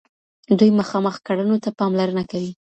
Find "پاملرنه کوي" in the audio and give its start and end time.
1.79-2.51